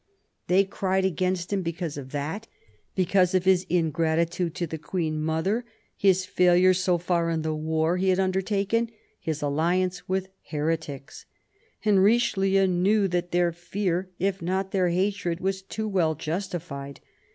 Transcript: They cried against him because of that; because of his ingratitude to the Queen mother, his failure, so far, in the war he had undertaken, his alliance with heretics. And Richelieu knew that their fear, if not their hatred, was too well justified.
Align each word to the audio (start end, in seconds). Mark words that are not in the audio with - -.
They 0.47 0.63
cried 0.63 1.05
against 1.05 1.53
him 1.53 1.61
because 1.61 1.95
of 1.95 2.09
that; 2.11 2.47
because 2.95 3.35
of 3.35 3.45
his 3.45 3.67
ingratitude 3.69 4.55
to 4.55 4.65
the 4.65 4.79
Queen 4.79 5.21
mother, 5.23 5.63
his 5.95 6.25
failure, 6.25 6.73
so 6.73 6.97
far, 6.97 7.29
in 7.29 7.43
the 7.43 7.53
war 7.53 7.97
he 7.97 8.09
had 8.09 8.19
undertaken, 8.19 8.89
his 9.19 9.43
alliance 9.43 10.09
with 10.09 10.29
heretics. 10.49 11.27
And 11.85 12.01
Richelieu 12.03 12.65
knew 12.65 13.07
that 13.09 13.29
their 13.31 13.51
fear, 13.51 14.09
if 14.17 14.41
not 14.41 14.71
their 14.71 14.89
hatred, 14.89 15.39
was 15.39 15.61
too 15.61 15.87
well 15.87 16.15
justified. 16.15 16.99